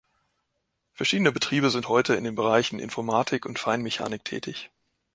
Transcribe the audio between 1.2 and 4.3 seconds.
Betriebe sind heute in den Bereichen Informatik und Feinmechanik